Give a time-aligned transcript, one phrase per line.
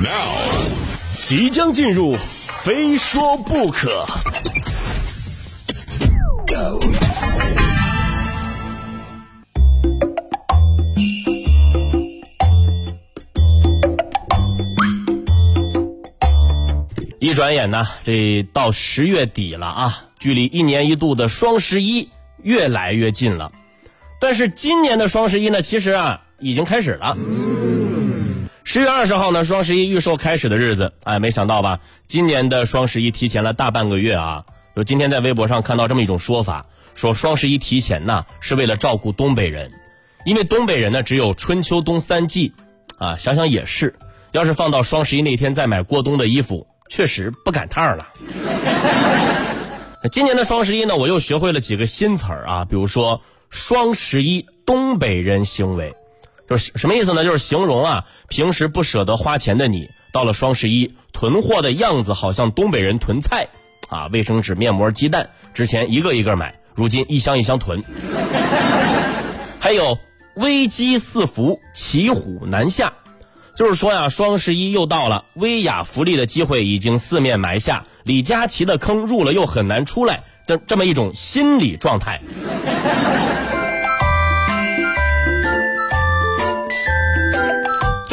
[0.00, 0.30] Now，
[1.24, 2.16] 即将进入，
[2.62, 4.06] 非说不可。
[17.18, 22.08] 一转眼呢，这到十月底了啊，距离一年一度的双十一
[22.44, 23.50] 越来越近了。
[24.20, 27.16] 但是今年的双十一呢，其实啊已经开始了。
[28.70, 31.80] 十月二十号呢，双十一预售开始的日子，哎，没想到吧？
[32.06, 34.44] 今年的双十一提前了大半个月啊！
[34.76, 39.72] 就今天在微博上看到这么一种说法，说双十一提前呢是为了照顾东北人，
[40.26, 42.52] 因为东北人呢只有春秋冬三季，
[42.98, 43.94] 啊，想想也是，
[44.32, 46.66] 要是放到双十一那天再买过冬的衣服。
[46.90, 48.06] 确实不赶趟了。
[50.12, 55.94] 今年的双十一呢，我又学会了几个新词儿啊，比如说“双十一东北人行为”，
[56.48, 57.24] 就是什么意思呢？
[57.24, 63.48] 就是形容啊，平时不舍得花钱的你，到了双十一囤货的样子，好像东北人囤菜
[63.88, 67.84] 啊，卫生纸、面膜、鸡蛋，之前一个一个买，如今一箱一箱囤。
[69.60, 69.98] 还有
[70.36, 72.94] 危机四伏，骑虎难下。
[73.54, 82.20] 就是说呀，双十一又到了，薇娅福利的机会已经四面埋下，李佳琦的坑入了又很难出来的这么一种心理状态。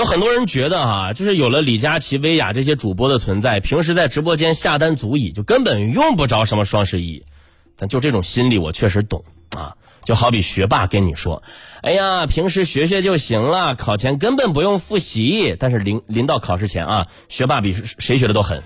[0.06, 7.24] 很多人觉得啊，就是有了李佳琦、薇娅这些主播的存在，平时在直播间下单足矣，就根本用不着什么双十一。
[7.76, 9.24] 但就这种心理，我确实懂
[9.58, 9.76] 啊。
[10.06, 11.42] 就好比学霸跟你说
[11.82, 18.62] ：“哎呀，平时学学就行了，考前根本不用复习。”但是临临到考试前啊，学霸比谁学的都狠。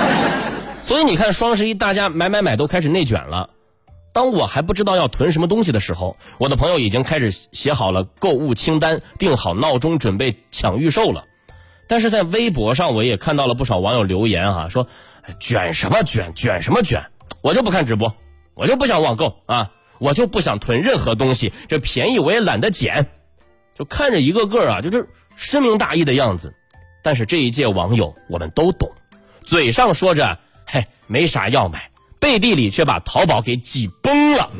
[0.80, 3.50] 所以你看，双十一大家买买买都开始内卷了。
[4.14, 11.26] 当我还不知道要囤什么东西的时候，我的朋友已经开始写好了购物清单，定好闹钟，准备抢预售了。
[11.86, 14.88] 但是在微博上，我也看到了不少网友留言啊，说
[15.38, 16.34] ：“卷什么卷？
[16.34, 17.04] 卷什么卷？
[17.42, 18.14] 我就不看直播，
[18.54, 23.06] 我就不想网购啊。”我就不想囤任何东西，这便宜我也懒得捡，
[23.74, 26.52] 就看着一个个啊，就是深明大义的样子。
[27.02, 28.92] 但是这一届网友我们都懂，
[29.42, 31.88] 嘴上说着嘿没啥要买，
[32.20, 34.50] 背地里却把淘宝给挤崩了。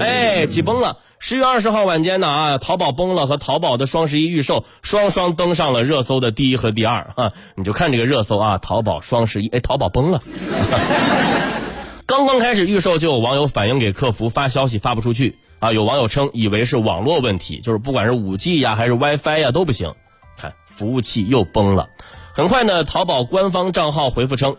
[0.00, 0.98] 哎，挤崩了！
[1.18, 7.32] 十月二十号晚间呢啊，淘宝崩了和淘宝的双十一预售双双登上了热搜的第一和第二啊。
[7.56, 10.22] 你就看这个热搜啊，淘宝双十一，哎，淘宝崩了。
[12.06, 15.72] 刚刚开始预售，就有网友反映给客服发消息发不出去啊！
[15.72, 19.92] 有网友称以为是网络问题，就是不管是五 G 呀还是 WiFi 呀都不行，
[20.36, 21.88] 看服务器又崩了。
[22.32, 24.56] 很快呢，淘宝官方账号回复称，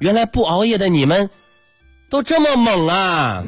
[0.00, 1.28] 原来不熬夜的你们
[2.10, 3.44] 都这么猛啊！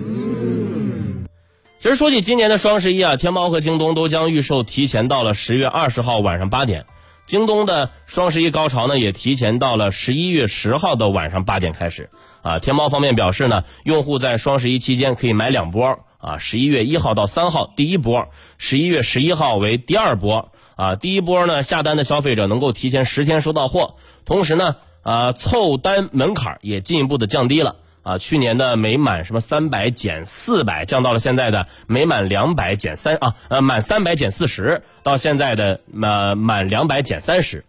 [1.79, 6.85] 其实说起今年的双十一啊，天猫和京东都将预售提前到了十月二十号晚上八点。
[7.25, 12.11] 京东的双十一高潮呢，也提前到了十一月十号的晚上八点开始。
[12.43, 16.01] 啊，天猫方面表示呢，用户在双十一期间可以买两波。
[16.19, 18.29] 啊，十一月一号到三号第一波，
[18.59, 20.53] 十一月十一号为第二波。
[20.77, 23.95] 啊，第一波呢，下单的消费者能够提前十天收到货。
[24.27, 27.77] 同时呢，啊，凑单门槛也进一步的降低了。
[28.03, 37.65] 啊，去年的每满什么三百减四百，降到了现在的每满两百减三啊，呃，满三百减四十，到现在的满满两百减三十。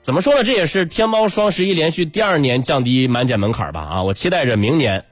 [0.00, 0.42] 怎么说呢？
[0.42, 3.80] 这也是天猫双十一连续第二年降低满减门槛吧？
[3.80, 5.04] 啊，我期待着明年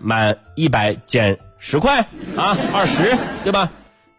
[0.00, 2.00] 满一百减十块
[2.36, 3.70] 啊，二十，对吧？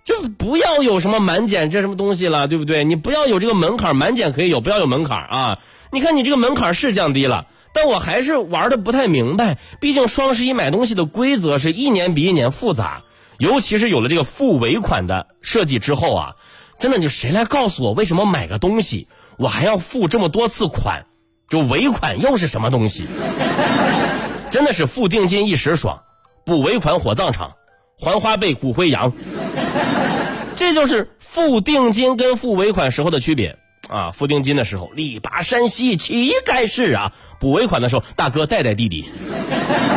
[0.04, 2.84] 就不要有什么满减这什么东西了，对不对？
[2.84, 5.60] 你不要有这个门槛，满减可以有，不要有门槛啊！
[5.92, 7.48] 你看你这个门槛是降低了。
[7.74, 13.04] 但我还是玩的不太明白，毕竟双十一买东西的规则是一年比一年复杂，
[13.40, 16.36] 尤其是有了这个付尾款的设计之后啊，
[16.78, 19.08] 真的就谁来告诉我为什么买个东西
[19.38, 21.06] 我还要付这么多次款？
[21.50, 23.08] 就尾款又是什么东西？
[24.50, 26.04] 真的是付定金一时爽，
[26.46, 27.54] 补尾款火葬场，
[28.00, 29.12] 还花呗骨灰扬，
[30.54, 33.58] 这就是付定金跟付尾款时候的区别。
[33.94, 37.14] 啊，付定金的时候力拔山兮气盖世啊！
[37.40, 39.06] 补尾款的时候，大哥带带弟弟。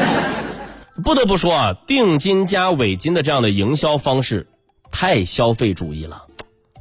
[1.02, 4.48] 不得不说啊，定金加尾金的这样的营销方式，
[4.90, 6.26] 太消费主义了，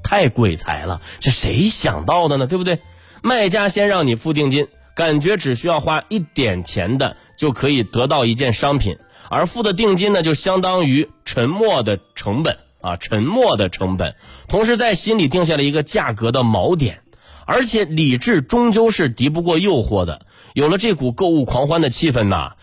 [0.03, 0.99] 太鬼才了！
[1.21, 2.47] 这谁想到的呢？
[2.47, 2.81] 对不对？
[3.21, 8.97] 卖家先让你付定金，感觉只需要花一点钱的就可以得到一件商品，
[9.29, 12.57] 而付的定金呢，就相当于沉默的成本。
[12.81, 14.13] 啊，沉默的成本，
[14.47, 17.01] 同时在心里定下了一个价格的锚点，
[17.45, 20.25] 而且理智终究是敌不过诱惑的。
[20.53, 22.53] 有了这股购物狂欢的气氛呐，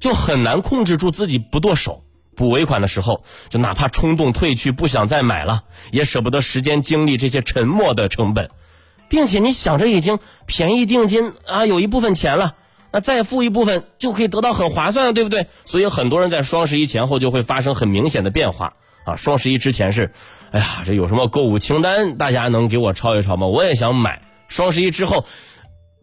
[0.00, 2.02] 就很难控制住自己不剁手。
[2.34, 8.50] 补尾款的时候，就哪怕冲动退去，不想再买了，也舍不得时间精力这些沉默的成本。
[9.10, 12.54] 并且你想着已经便宜定金啊，有一部分钱了，
[12.90, 15.46] 那再付一部分就可以得到很划算了，对不对？
[15.66, 18.72] 所以很多人在双十一前后就会发生很明显的变化
[19.04, 19.14] 啊。
[19.14, 20.14] 双十一之前是，
[20.52, 23.46] 哎呀，这有什么购物清单，大家能给我抄一抄吗？
[23.46, 24.22] 我也想买。
[24.52, 25.24] 双十一之后，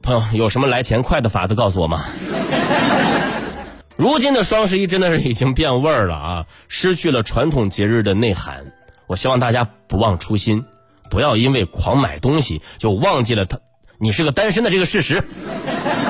[0.02, 2.04] 朋友有什么来钱快的法子告诉我吗？
[3.96, 8.74] 如今的双十一真的是已经变味儿了啊，失去了传统节日的内涵。
[9.06, 10.66] 我希望大家不忘初心，
[11.12, 13.60] 不要因为狂买东西就忘记了他
[14.00, 15.24] 你是个单身的这个事实。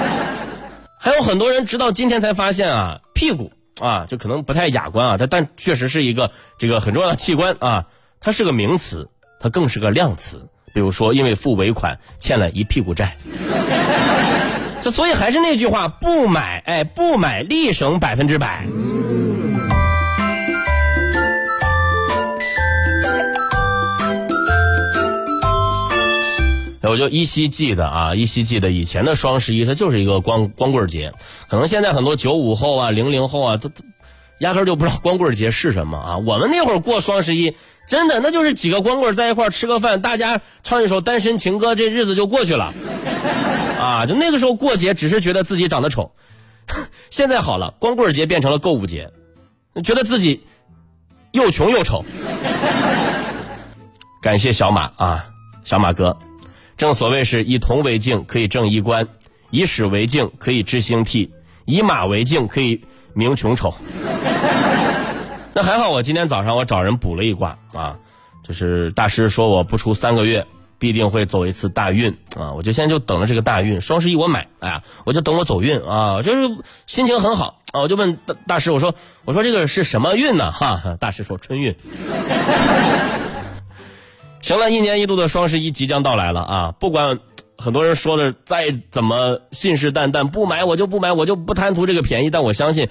[0.97, 3.51] 还有很多人直到今天才发现啊，屁股
[3.81, 7.86] 啊，这可能不太雅观啊，但但确实是一个这个很重要的器官啊，
[8.21, 9.09] 它是个名词，
[9.41, 10.47] 它更是个量词。
[10.74, 13.18] 比如说，因为付尾款欠了一屁股债。
[14.81, 18.66] 就所以还是那句话，不买，哎，不买，立省百分之百。
[26.81, 31.13] 我就依稀记得啊，依稀记得以前的双十一，它就是一个光光棍节。
[31.48, 33.69] 可能现在很多九五后啊、零零后啊，都
[34.39, 36.18] 压根就不知道光棍节是什么啊。
[36.18, 37.56] 我们那会儿过双十一，
[37.88, 42.74] 真的那就是几个光棍在一块吃个饭，大家唱一首单身情歌，这日子就过去了。
[43.80, 46.12] 啊，就那个时候过节，只是觉得自己长得丑。
[47.09, 49.12] 现在好了，光棍节变成了购物节，
[49.83, 50.44] 觉得自己
[51.31, 52.06] 又穷又丑。
[54.21, 55.30] 感谢小马啊，
[55.63, 56.18] 小马哥。
[56.75, 59.06] 正所谓是以铜为镜，可以正衣冠；
[59.50, 61.30] 以史为镜，可以知兴替；
[61.65, 62.81] 以马为镜，可以
[63.14, 63.74] 名穷丑。
[65.54, 67.98] 那还好，我今天早上我找人卜了一卦啊，
[68.44, 70.46] 就是大师说我不出三个月。
[70.82, 72.54] 必定会走一次大运啊！
[72.54, 73.82] 我就现在就等着这个大运。
[73.82, 76.22] 双十一我买，哎呀，我就等我走运啊！
[76.22, 77.82] 就是心情很好啊！
[77.82, 78.96] 我就问大大师，我说
[79.26, 80.54] 我说这个是什么运呢？
[80.54, 81.76] 哈，大师说春运。
[84.40, 86.74] 行了，一年一度的双十一即将到来了啊！
[86.80, 87.20] 不管
[87.60, 92.90] 很多人说的再怎么信誓旦旦，不买我就不买，我就不贪图这个便宜，但我相信。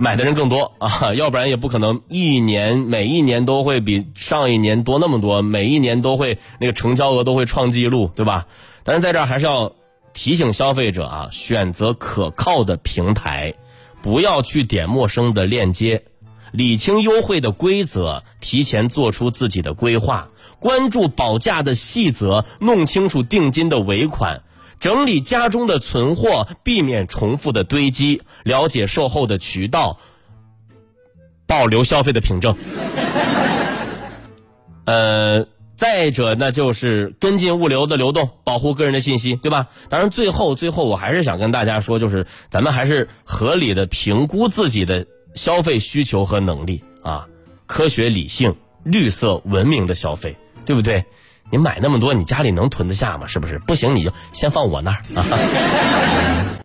[0.00, 8.46] 买的人更多啊，要不然也不可能一年每一年都会比上一年多那么多，每一年都会那个成交额都会创纪录，对吧？
[8.84, 9.72] 但是在这儿还是要
[10.12, 13.54] 提醒消费者啊，选择可靠的平台，
[14.00, 16.04] 不要去点陌生的链接，
[16.52, 20.28] 理清优惠的规则，提前做出自己的规划，
[20.58, 24.42] 关注保价的细则，弄清楚定金的尾款。
[24.80, 29.98] 整理家中的存货，避免重复的堆积；了解售后的渠道，
[31.46, 32.56] 保留消费的凭证。
[34.86, 39.66] 呃，再者那就是跟进物流的流动，保护个人的信息，对吧？
[39.88, 45.06] 当然，最后最后我还是想跟大家说，就是咱们还是合理的评估自己的
[45.38, 47.26] 消费需求和能力啊，
[47.66, 50.36] 科学理性、绿色文明的消费，
[50.66, 51.04] 对不对？
[51.50, 53.26] 你买那么多，你家里能囤得下吗？
[53.26, 53.58] 是不是？
[53.60, 55.24] 不行，你就先放我那儿啊。